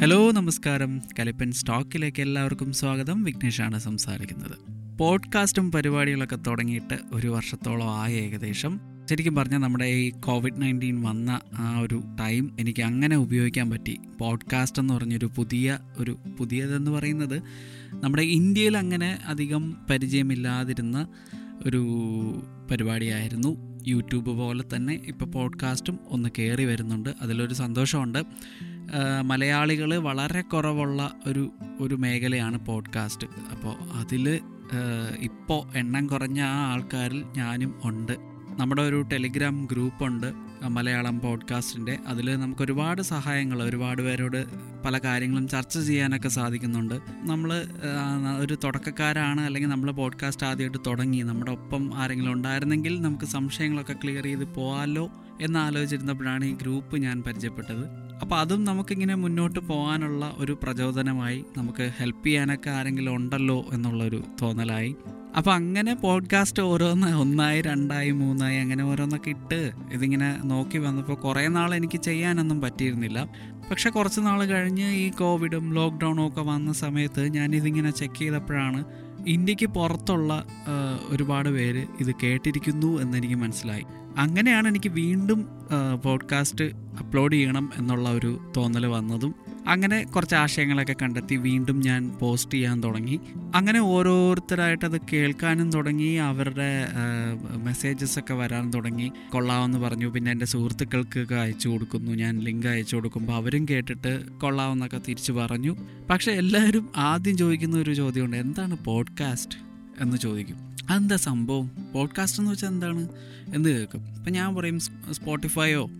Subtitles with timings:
[0.00, 1.02] Hello നമസ്കാരം.
[1.18, 3.24] കലിപ്പൻ സ്റ്റോക്കിലേക്ക് എല്ലാവർക്കും സ്വാഗതം.
[3.24, 4.58] വിഘ്നേഷാണ് സംസാരിക്കുന്നത്.
[4.98, 8.80] പോഡ്കാസ്റ്റും പരിപാടികളൊക്കെ തുടങ്ങിയിട്ട് ഒരു വർഷത്തോളം ആയ ഏകദേശം.
[9.10, 13.98] ശരിക്കും പറഞ്ഞാൽ നമ്മുടെ ഈ കോവിഡ് നയന്റീൻ വന്ന ആ ഒരു ടൈം എനിക്ക് അങ്ങനെ ഉപയോഗിക്കാൻ പറ്റി.
[14.20, 17.42] പോഡ്കാസ്റ്റ് എന്ന് പറഞ്ഞൊരു പുതിയ ഒരു പുതിയതെന്ന് പറയുന്നത്
[17.92, 21.08] നമ്മുടെ ഇന്ത്യയിൽ അങ്ങനെ അധികം പരിചയമില്ലാതിരുന്ന
[21.66, 21.84] ഒരു
[22.70, 23.71] പരിപാടിയായിരുന്നു.
[23.86, 27.10] യൂട്യൂബ് പോലെ തന്നെ ഇപ്പോൾ പോഡ്കാസ്റ്റും ഒന്ന് കയറി വരുന്നുണ്ട്.
[27.20, 28.18] അതിലൊരു സന്തോഷമുണ്ട്.
[29.24, 33.26] മലയാളികൾ വളരെ കുറവുള്ള ഒരു ഒരു മേഖലയാണ് പോഡ്കാസ്റ്റ്.
[33.52, 34.40] അപ്പോൾ അതിൽ
[35.18, 38.31] ഇപ്പോൾ എണ്ണം കുറഞ്ഞ ആ ആൾക്കാരിൽ ഞാനും ഉണ്ട്.
[38.58, 40.32] നമ്മുടെ ഒരു ടെലിഗ്രാം ഗ്രൂപ്പുണ്ട്
[40.68, 41.98] മലയാളം പോഡ്കാസ്റ്റിന്റെ.
[42.06, 44.44] അതിൽ നമുക്ക് ഒരുപാട് സഹായങ്ങൾ ഒരുപാട് പേരോട്
[44.86, 46.94] പല കാര്യങ്ങളും ചർച്ച ചെയ്യാനൊക്കെ സാധിക്കുന്നുണ്ട്.
[47.22, 47.64] നമ്മൾ
[48.38, 51.22] ഒരു തുടക്കക്കാരാണ് അല്ലെങ്കിൽ നമ്മൾ പോഡ്കാസ്റ്റ് ആദ്യമായിട്ട് തുടങ്ങി.
[51.22, 58.12] നമ്മുടെ ഒപ്പം ആരെങ്കിലും ഉണ്ടായിരുന്നെങ്കിൽ നമുക്ക് സംശയങ്ങളൊക്കെ ക്ലിയർ ചെയ്ത് പോകാമല്ലോ എന്ന് ആലോചിച്ചിരുന്നപ്പോഴാണ് ഈ ഗ്രൂപ്പ് ഞാൻ പരിചയപ്പെട്ടത്.
[58.22, 64.96] അപ്പോൾ അതും നമുക്കിങ്ങനെ മുന്നോട്ട് പോകാനുള്ള ഒരു പ്രചോദനമായി നമുക്ക് ഹെൽപ്പ് ചെയ്യാനൊക്കെ ആരെങ്കിലും ഉണ്ടല്ലോ എന്നുള്ളൊരു തോന്നലായി.
[65.36, 71.74] അപ്പോൾ അങ്ങനെ പോഡ്കാസ്റ്റ് ഓരോന്ന് ഒന്നായി രണ്ടായി മൂന്നായി അങ്ങനെ ഓരോന്നൊക്കെ ഇട്ട് ഇതിങ്ങനെ നോക്കി വന്നപ്പോൾ കുറേ നാൾ
[71.74, 73.28] എനിക്ക് ചെയ്യാനൊന്നും പറ്റിയിരുന്നില്ല.
[73.70, 78.84] പക്ഷെ കുറച്ച് നാൾ കഴിഞ്ഞ് ഈ കോവിഡും ലോക്ക്ഡൗണും ഒക്കെ വന്ന സമയത്ത് ഞാൻ ഞാനിതിങ്ങനെ ചെക്ക് ചെയ്തപ്പോഴാണ്
[79.26, 80.46] ഇന്ത്യയ്ക്ക് പുറത്തുള്ള
[81.08, 83.84] ഒരുപാട് പേര് ഇത് കേട്ടിരിക്കുന്നു എന്നെനിക്ക് മനസ്സിലായി.
[84.18, 85.46] അങ്ങനെയാണ് എനിക്ക് വീണ്ടും
[86.04, 86.64] പോഡ്കാസ്റ്റ്
[87.00, 89.34] അപ്ലോഡ് ചെയ്യണം എന്നുള്ള ഒരു തോന്നൽ വന്നതും
[89.68, 93.20] അങ്ങനെ കുറച്ച് ആശയങ്ങളൊക്കെ കണ്ടെത്തി വീണ്ടും ഞാൻ പോസ്റ്റ് ചെയ്യാൻ തുടങ്ങി.
[93.54, 96.88] അങ്ങനെ ഓരോരുത്തരായിട്ട് അത് കേൾക്കാനും തുടങ്ങി അവരുടെ
[97.56, 99.12] മെസ്സേജസ് ഒക്കെ വരാൻ തുടങ്ങി.
[99.30, 100.06] കൊള്ളാമെന്ന് പറഞ്ഞു.
[100.06, 102.12] പിന്നെ എന്റെ സുഹൃത്തുക്കൾക്ക് അയച്ചു കൊടുക്കുന്നു.
[102.12, 105.76] ഞാൻ ലിങ്ക് അയച്ചു കൊടുക്കുമ്പോൾ അവരും കേട്ടിട്ട് കൊള്ളാമെന്നൊക്കെ തിരിച്ചു പറഞ്ഞു.
[106.10, 108.36] പക്ഷേ എല്ലാവരും ആദ്യം ചോദിക്കുന്ന ഒരു ചോദ്യമുണ്ട്.
[108.36, 109.58] എന്താണ് പോഡ്കാസ്റ്റ്?
[110.00, 110.56] എന്ന് ചോദിക്കും.
[110.90, 111.70] അതെന്താ സംഭവം?
[111.94, 113.08] പോഡ്കാസ്റ്റ് എന്ന് വെച്ചാൽ എന്താണ്?
[113.54, 114.00] എന്ന് കേൾക്കും.
[114.16, 114.80] ഇപ്പം ഞാൻ പറയും
[115.12, 115.90] സ്പോട്ടിഫൈയോ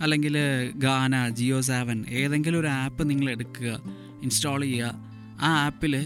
[0.00, 0.36] അല്ലെങ്കിൽ
[0.74, 3.80] ഗാന ജിയോ സാവൻ ഏതെങ്കിലും ഒരു ആപ്പ് നിങ്ങൾ എടുക്കുക
[4.22, 5.12] ഇൻസ്റ്റാൾ ചെയ്യുക.
[5.40, 5.96] ആ ആപ്പിൽ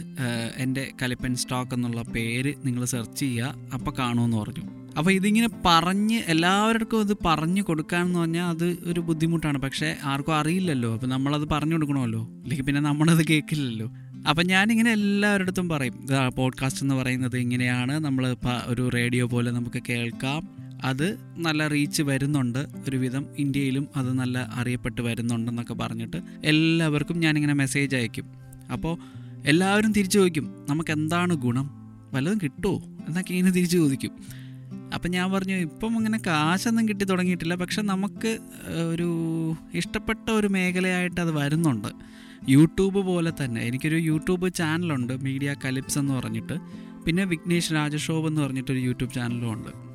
[0.57, 4.65] എന്റെ കലിപ്പൻ സ്റ്റോക്ക് എന്നുള്ള പേര് നിങ്ങൾ സെർച്ച് ചെയ്യുക അപ്പോൾ കാണുമെന്ന് പറഞ്ഞു.
[4.99, 9.59] അപ്പോൾ ഇതിങ്ങനെ പറഞ്ഞ് എല്ലാവർക്കും ഇത് പറഞ്ഞു കൊടുക്കാമെന്ന് പറഞ്ഞാൽ അത് ഒരു ബുദ്ധിമുട്ടാണ്.
[9.59, 10.95] പക്ഷേ ആർക്കും അറിയില്ലല്ലോ.
[10.95, 12.23] അപ്പോൾ നമ്മളത് പറഞ്ഞു കൊടുക്കണമല്ലോ.
[12.23, 13.91] അല്ലെങ്കിൽ പിന്നെ നമ്മളത് കേൾക്കില്ലല്ലോ.
[14.29, 17.99] അപ്പം ഞാനിങ്ങനെ എല്ലാവരുടെ അടുത്തും പറയും പോഡ്കാസ്റ്റ് എന്ന് പറയുന്നത് ഇങ്ങനെയാണ്.
[17.99, 18.37] നമ്മൾ
[18.67, 20.56] ഒരു റേഡിയോ പോലെ നമുക്ക് കേൾക്കാം.
[20.87, 22.67] അത് നല്ല റീച്ച് വരുന്നുണ്ട്.
[22.89, 28.25] ഒരുവിധം ഇന്ത്യയിലും അത് നല്ല അറിയപ്പെട്ട് വരുന്നുണ്ടെന്നൊക്കെ പറഞ്ഞിട്ട് എല്ലാവർക്കും ഞാനിങ്ങനെ മെസ്സേജ് അയക്കും.
[28.73, 28.99] അപ്പോൾ
[29.47, 31.71] എല്ലാവരും തിരിച്ചു ചോദിക്കും നമുക്ക് എന്താണ് ഗുണം?
[32.15, 34.11] വല്ലതും കിട്ടുമോ എന്നൊക്കെ ഇങ്ങനെ തിരിച്ചു ചോദിക്കും.
[34.95, 37.55] അപ്പം ഞാൻ പറഞ്ഞു ഇപ്പം ഇങ്ങനെ കാശൊന്നും കിട്ടി തുടങ്ങിയിട്ടില്ല.
[37.55, 38.39] പക്ഷെ നമുക്ക്
[38.93, 39.09] ഒരു
[39.75, 41.89] ഇഷ്ടപ്പെട്ട ഒരു മേഖലയായിട്ട് അത് വരുന്നുണ്ട്.
[42.49, 43.61] യൂട്യൂബ് പോലെ തന്നെ.
[43.61, 45.23] എനിക്കൊരു യൂട്യൂബ് ചാനലുണ്ട്.
[45.23, 46.59] മീഡിയ കലിപ്സ് എന്ന് പറഞ്ഞിട്ട്.
[47.05, 49.86] പിന്നെ വിഘ്നേഷ് രാജശോഭ് എന്ന് പറഞ്ഞിട്ടൊരു യൂട്യൂബ് ചാനലും ഉണ്ട്.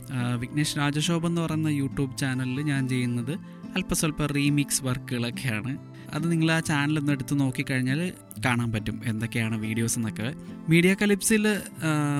[0.41, 3.33] വിഘ്നേഷ് രാജശോഭ എന്ന് പറയുന്ന യൂട്യൂബ് ചാനലിൽ ഞാൻ ചെയ്യുന്നത്
[3.77, 5.73] അല്പസ്വല്പം റീമിക്സ് വർക്കുകളൊക്കെയാണ്
[6.15, 7.99] അത് നിങ്ങൾ ആ ചാനലൊന്ന് എടുത്ത് നോക്കിക്കഴിഞ്ഞാൽ
[8.45, 10.29] കാണാൻ പറ്റും എന്തൊക്കെയാണ് വീഡിയോസ് എന്നൊക്കെ.
[10.69, 11.45] മീഡിയ കലിപ്സിൽ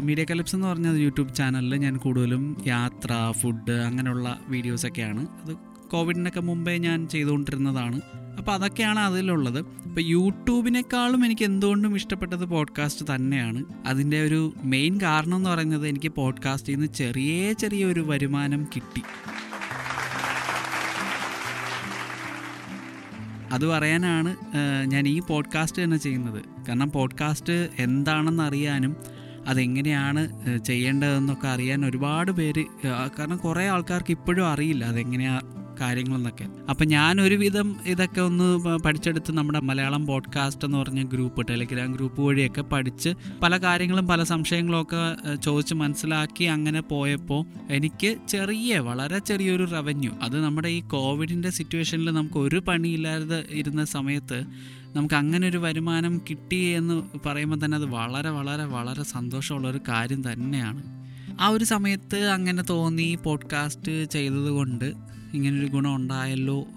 [0.07, 5.53] മീഡിയ കലിപ്സ് എന്ന് പറഞ്ഞ യൂട്യൂബ് ചാനലിൽ ഞാൻ കൂടുതലും യാത്ര ഫുഡ് അങ്ങനെയുള്ള വീഡിയോസൊക്കെയാണ് അത്
[5.93, 7.99] കോവിഡിനൊക്കെ മുമ്പേ ഞാൻ ചെയ്തുകൊണ്ടിരുന്നതാണ്.
[8.41, 9.59] അപ്പോൾ അതൊക്കെയാണ് അതിലുള്ളത്.
[9.59, 13.65] ഇപ്പോൾ യൂട്യൂബിനേക്കാളും എനിക്ക് എന്തുകൊണ്ടും ഇഷ്ടപ്പെട്ടത് പോഡ്കാസ്റ്റ് തന്നെയാണ്.
[13.85, 19.01] അതിന്റെ ഒരു മെയിൻ കാരണം എന്ന് പറയുന്നത് എനിക്ക് പോഡ്കാസ്റ്റിൽ നിന്ന് ചെറിയ ചെറിയ ഒരു വരുമാനം കിട്ടി.
[23.51, 24.35] അത് പറയാനാണ്
[24.85, 26.43] ഞാൻ ഈ പോഡ്കാസ്റ്റ് തന്നെ ചെയ്യുന്നത്.
[26.67, 28.95] കാരണം പോഡ്കാസ്റ്റ് എന്താണെന്ന് അറിയാനും
[29.47, 30.23] അതെങ്ങനെയാണ്
[30.65, 32.65] ചെയ്യേണ്ടതെന്നൊക്കെ അറിയാൻ ഒരുപാട് പേര്
[33.19, 36.45] കാരണം കുറേ ആൾക്കാർക്ക് ഇപ്പോഴും അറിയില്ല അതെങ്ങനെയാണ് കാര്യങ്ങളെന്നൊക്കെ.
[36.69, 38.47] അപ്പം ഞാൻ ഒരുവിധം ഇതൊക്കെ ഒന്ന്
[38.79, 43.09] പഠിച്ചെടുത്ത് നമ്മുടെ മലയാളം പോഡ്കാസ്റ്റ് എന്ന് പറഞ്ഞ ഗ്രൂപ്പ് ടെലിഗ്രാം ഗ്രൂപ്പ് വഴിയൊക്കെ പഠിച്ച്
[43.43, 50.43] പല കാര്യങ്ങളും പല സംശയങ്ങളും ഒക്കെ ചോദിച്ച് മനസ്സിലാക്കി അങ്ങനെ പോയപ്പോൾ എനിക്ക് ചെറിയ വളരെ ചെറിയൊരു റവന്യൂ അത്
[50.43, 54.39] നമ്മുടെ ഈ കോവിഡിന്റെ സിറ്റുവേഷനിൽ നമുക്ക് ഒരു പണിയില്ലാതെ ഇരുന്ന സമയത്ത്
[54.95, 60.21] നമുക്ക് അങ്ങനെ ഒരു വരുമാനം കിട്ടി എന്ന് പറയുമ്പോൾ തന്നെ അത് വളരെ വളരെ വളരെ സന്തോഷമുള്ള ഒരു കാര്യം
[60.31, 60.81] തന്നെയാണ്.
[61.41, 64.93] ആ ഒരു സമയത്ത് അങ്ങനെ തോന്നി പോഡ്കാസ്റ്റ് ചെയ്തത് കൊണ്ട്
[65.33, 66.67] ഇങ്ങനൊരു ഗുണം ഉണ്ടായല്ലോ.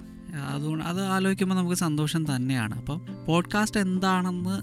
[0.49, 2.75] അതുകൊണ്ട് അത് ആലോചിക്കുമ്പോൾ നമുക്ക് സന്തോഷം തന്നെയാണ്.
[2.75, 4.57] അപ്പം പോഡ്കാസ്റ്റ് എന്താണെന്ന്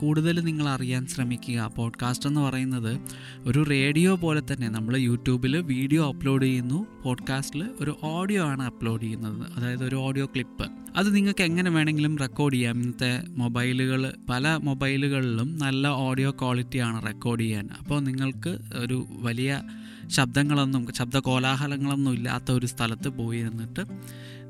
[0.00, 1.72] കൂടുതൽ നിങ്ങൾ അറിയാൻ ശ്രമിക്കുക.
[1.76, 3.00] പോഡ്കാസ്റ്റ് എന്ന് പറയുന്നത്
[3.38, 4.68] ഒരു റേഡിയോ പോലെ തന്നെ.
[4.68, 6.86] നമ്മൾ യൂട്യൂബിൽ വീഡിയോ അപ്ലോഡ് ചെയ്യുന്നു.
[7.04, 9.46] പോഡ്കാസ്റ്റിൽ ഒരു ഓഡിയോ ആണ് അപ്ലോഡ് ചെയ്യുന്നത്.
[9.56, 12.80] അതായത് ഒരു ഓഡിയോ ക്ലിപ്പ് അത് നിങ്ങൾക്ക് എങ്ങനെ വേണമെങ്കിലും റെക്കോർഡ് ചെയ്യാം.
[12.80, 17.68] ഇന്നത്തെ മൊബൈലുകൾ പല മൊബൈലുകളിലും നല്ല ഓഡിയോ ക്വാളിറ്റിയാണ് റെക്കോർഡ് ചെയ്യാൻ.
[17.78, 19.62] അപ്പോൾ നിങ്ങൾക്ക് ഒരു വലിയ
[20.10, 23.82] ശബ്ദങ്ങളൊന്നും ശബ്ദ കോലാഹലങ്ങളൊന്നും ഇല്ലാത്ത ഒരു സ്ഥലത്ത് പോയി നിന്നിട്ട്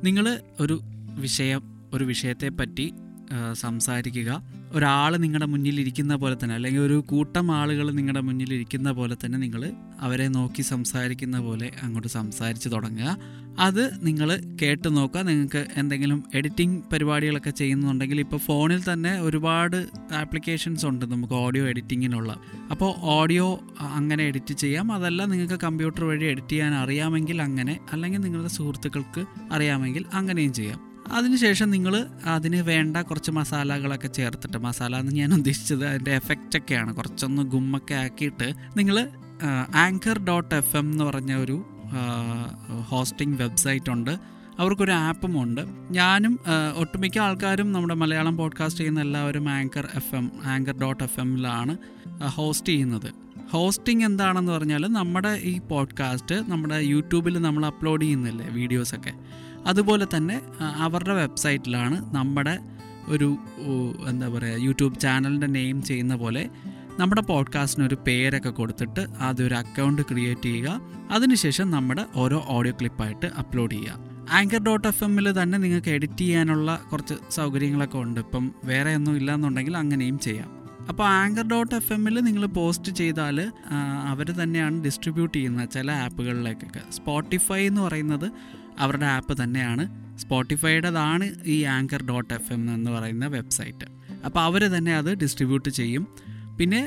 [0.04, 0.76] നിങ്ങൾ ഒരു
[1.18, 1.62] വിഷയം
[1.94, 3.03] ഒരു വിഷയത്തെ പറ്റി ആ,
[3.52, 4.42] സംസാരിക്കുക.
[4.72, 9.38] ഒരാൾ നിങ്ങളുടെ മുന്നിൽ ഇരിക്കുന്ന പോലെ തന്നെ അല്ലെങ്കിൽ ഒരു കൂട്ടം ആളുകൾ നിങ്ങളുടെ മുന്നിൽ ഇരിക്കുന്ന പോലെ തന്നെ
[9.38, 13.18] നിങ്ങൾ അവരെ നോക്കി സംസാരിക്കുന്ന പോലെ അങ്ങോട്ട് സംസാരിച്ച് തുടങ്ങുക.
[13.58, 15.20] അത് നിങ്ങൾ കേട്ട് നോക്കുക.
[15.20, 22.36] നിങ്ങൾക്ക് എന്തെങ്കിലും എഡിറ്റിംഗ് പരിപാടികളൊക്കെ ചെയ്യുന്നുണ്ടെങ്കിൽ ഇപ്പോൾ ഫോണിൽ തന്നെ ഒരുപാട് ആപ്ലിക്കേഷൻസ് ഉണ്ട് നമുക്ക് ഓഡിയോ എഡിറ്റിങ്ങിനുള്ള.
[22.70, 24.92] അപ്പോൾ ഓഡിയോ അങ്ങനെ എഡിറ്റ് ചെയ്യാം.
[24.92, 30.93] അതല്ല നിങ്ങൾക്ക് കമ്പ്യൂട്ടർ വഴി എഡിറ്റ് ചെയ്യാൻ അറിയാമെങ്കിൽ അങ്ങനെ അല്ലെങ്കിൽ നിങ്ങളുടെ സുഹൃത്തുക്കൾക്ക് അറിയാമെങ്കിൽ അങ്ങനെയും ചെയ്യാം.
[31.12, 36.94] അതിനുശേഷം നിങ്ങൾ അതിന് വേണ്ട കുറച്ച് മസാലകളൊക്കെ ചേർത്തിട്ട് മസാല എന്ന് ഞാൻ ഉദ്ദേശിച്ചത് അതിന്റെ എഫക്റ്റ് ഒക്കെയാണ്.
[36.94, 39.08] കുറച്ചൊന്ന് ഗുമ്മൊക്കെ ആക്കിയിട്ട് നിങ്ങൾ
[39.74, 41.64] ആങ്കർ ഡോട്ട് എഫ് എം എന്ന് പറഞ്ഞ ഒരു
[42.88, 44.18] ഹോസ്റ്റിംഗ് വെബ്സൈറ്റ് ഉണ്ട്.
[44.58, 45.60] അവർക്കൊരു ആപ്പും ഉണ്ട്.
[45.90, 46.38] ഞാനും
[46.76, 51.76] ഒട്ടുമിക്ക ആൾക്കാരും നമ്മുടെ മലയാളം പോഡ്കാസ്റ്റ് ചെയ്യുന്ന എല്ലാവരും anchor F M anchor dot F എമ്മിലാണ്
[52.26, 53.24] host ചെയ്യുന്നത്.
[53.50, 59.12] ഹോസ്റ്റിംഗ് എന്താണെന്ന് പറഞ്ഞാൽ നമ്മുടെ ഈ പോഡ്കാസ്റ്റ് നമ്മുടെ യൂട്യൂബിൽ നമ്മൾ അപ്ലോഡ് ചെയ്യുന്നില്ലേ വീഡിയോസൊക്കെ
[59.66, 62.58] അതുപോലെ തന്നെ അവരുടെ വെബ്സൈറ്റിലാണ് നമ്മുടെ
[63.08, 63.36] ഒരു
[64.08, 66.50] എന്താ പറയുക യൂട്യൂബ് ചാനലിന്റെ നെയിം ചെയ്യുന്ന പോലെ
[66.98, 70.80] നമ്മുടെ പോഡ്കാസ്റ്റിന് ഒരു പേരൊക്കെ കൊടുത്തിട്ട് അതൊരു അക്കൗണ്ട് ക്രിയേറ്റ് ചെയ്യുക.
[71.10, 73.96] അതിനുശേഷം നമ്മുടെ ഓരോ ഓഡിയോ ക്ലിപ്പായിട്ട് അപ്ലോഡ് ചെയ്യുക.
[74.30, 78.20] ആങ്കർ ഡോട്ട് എഫ് എമ്മിൽ തന്നെ നിങ്ങൾക്ക് എഡിറ്റ് ചെയ്യാനുള്ള കുറച്ച് സൗകര്യങ്ങളൊക്കെ ഉണ്ട്.
[78.20, 80.50] ഇപ്പം വേറെ ഒന്നും ഇല്ലയെന്നുണ്ടെങ്കിൽ അങ്ങനെയും ചെയ്യാം.
[80.88, 83.52] അപ്പോൾ ആങ്കർ ഡോട്ട് എഫ് എമ്മിൽ നിങ്ങൾ പോസ്റ്റ് ചെയ്താൽ
[84.06, 86.82] അവർ തന്നെയാണ് ഡിസ്ട്രിബ്യൂട്ട് ചെയ്യുന്നത് ചില ആപ്പുകളിലേക്കൊക്കെ.
[86.92, 88.30] സ്പോട്ടിഫൈ എന്ന് പറയുന്നത്
[88.78, 89.84] അവരുടെ ആപ്പ് തന്നെയാണ്.
[90.18, 93.86] സ്പോട്ടിഫൈയുടേതാണ് ഈ ആങ്കർ ഡോട്ട് എഫ് എം എന്ന് പറയുന്ന വെബ്സൈറ്റ്.
[94.24, 96.06] അപ്പോൾ അവർ തന്നെ അത് ഡിസ്ട്രിബ്യൂട്ട് ചെയ്യും.
[96.58, 96.80] പിന്നെ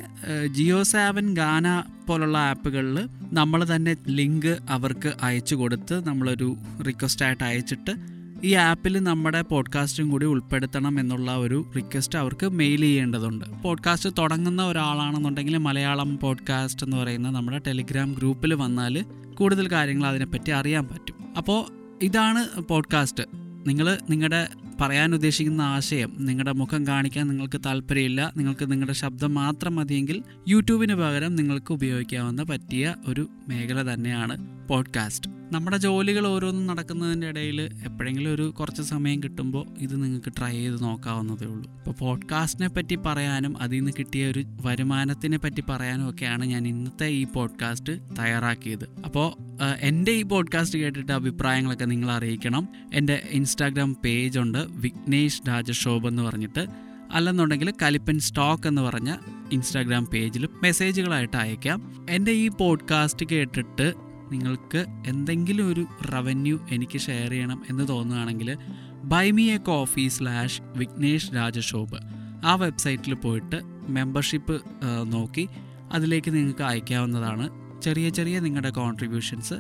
[0.48, 2.98] ജിയോ സാവൻ ഗാന പോലുള്ള ആപ്പുകളിൽ
[3.34, 6.58] നമ്മൾ തന്നെ ലിങ്ക് അവർക്ക് അയച്ചു കൊടുത്ത് നമ്മളൊരു
[6.88, 13.46] റിക്വസ്റ്റായിട്ട് അയച്ചിട്ട് ഈ ആപ്പിൽ നമ്മുടെ പോഡ്കാസ്റ്റും കൂടി ഉൾപ്പെടുത്തണം എന്നുള്ള ഒരു റിക്വസ്റ്റ് അവർക്ക് മെയിൽ ചെയ്യേണ്ടതുണ്ട്.
[13.64, 20.88] പോഡ്കാസ്റ്റ് തുടങ്ങുന്ന ഒരാളാണെന്നുണ്ടെങ്കിൽ മലയാളം പോഡ്കാസ്റ്റ് എന്ന് പറയുന്ന നമ്മുടെ ടെലിഗ്രാം ഗ്രൂപ്പിൽ വന്നാൽ കൂടുതൽ കാര്യങ്ങൾ അതിനെപ്പറ്റി അറിയാൻ
[20.88, 21.16] പറ്റും.
[21.38, 21.66] അപ്പോൾ
[22.04, 23.24] ഇതാണ് പോഡ്കാസ്റ്റ്.
[23.68, 24.48] നിങ്ങൾ നിങ്ങളുടെ
[24.82, 31.36] പറയാൻ ഉദ്ദേശിക്കുന്ന ആശയം നിങ്ങളുടെ മുഖം കാണിക്കാൻ നിങ്ങൾക്ക് താല്പര്യമില്ല നിങ്ങൾക്ക് നിങ്ങളുടെ ശബ്ദം മാത്രം മതിയെങ്കിൽ യൂട്യൂബിന് പകരം
[31.36, 35.37] നിങ്ങൾക്ക് ഉപയോഗിക്കാവുന്ന പറ്റിയ ഒരു മേഖല തന്നെയാണ് പോഡ്കാസ്റ്റ്.
[35.52, 41.46] നമ്മുടെ ജോലികൾ ഓരോന്നും നടക്കുന്നതിന്റെ ഇടയിൽ എപ്പോഴെങ്കിലും ഒരു കുറച്ച് സമയം കിട്ടുമ്പോൾ ഇത് നിങ്ങൾക്ക് ട്രൈ ചെയ്ത് നോക്കാവുന്നതേ
[41.46, 41.72] ഉള്ളൂ.
[41.72, 47.24] ഇപ്പോൾ പോഡ്കാസ്റ്റിനെ പറ്റി പറയാനും അതിൽ നിന്ന് കിട്ടിയ ഒരു വരുമാനത്തിനെ പറ്റി പറയാനും ഒക്കെയാണ് ഞാൻ ഇന്നത്തെ ഈ
[47.24, 48.88] പോഡ്കാസ്റ്റ് തയ്യാറാക്കിയത്.
[49.06, 49.34] അപ്പോൾ
[49.82, 52.68] എന്റെ ഈ പോഡ്കാസ്റ്റ് കേട്ടിട്ട് അഭിപ്രായങ്ങളൊക്കെ നിങ്ങൾ അറിയിക്കണം.
[52.94, 56.68] എന്റെ ഇൻസ്റ്റാഗ്രാം പേജ് ഉണ്ട് വിഘ്നേഷ് രാജശോഭ് എന്ന് പറഞ്ഞിട്ട്.
[57.12, 59.16] അല്ലെന്നുണ്ടെങ്കിൽ കലിപ്പൻ സ്റ്റോക്ക് എന്ന് പറഞ്ഞ
[59.52, 62.08] ഇൻസ്റ്റാഗ്രാം പേജിലും മെസ്സേജുകളായിട്ട് അയക്കാം.
[62.10, 68.58] എന്റെ ഈ പോഡ്കാസ്റ്റ് കേട്ടിട്ട് നിങ്ങൾക്ക് എന്തെങ്കിലും ഒരു റവന്യൂ എനിക്ക് ഷെയർ ചെയ്യണം എന്ന് തോന്നുകയാണെങ്കിൽ
[69.04, 71.98] buy me a coffee slash Vignesh Rajashobh
[72.46, 74.62] ആ വെബ്സൈറ്റിൽ പോയിട്ട് മെമ്പർഷിപ്പ്
[75.04, 75.50] നോക്കി.
[75.92, 77.50] അതിലേക്ക് നിങ്ങൾക്ക് അയക്കാവുന്നതാണ്.
[77.82, 79.54] ചെറിയ ചെറിയ നിങ്ങളുടെ കോൺട്രിബ്യൂഷൻസ്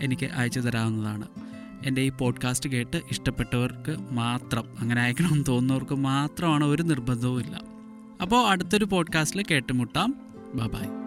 [0.00, 1.26] എനിക്ക് അയച്ചു തരാവുന്നതാണ്.
[1.86, 7.60] എന്റെ ഈ പോഡ്കാസ്റ്റ് കേട്ട് ഇഷ്ടപ്പെട്ടവർക്ക് മാത്രം അങ്ങനെ അയക്കണമെന്ന് തോന്നുന്നവർക്ക് മാത്രമാണ് ഒരു നിർബന്ധവും ഇല്ല
[8.22, 10.14] അപ്പോൾ അടുത്തൊരു പോഡ്കാസ്റ്റിൽ കേട്ടുമുട്ടാം.
[10.54, 11.01] ബൈ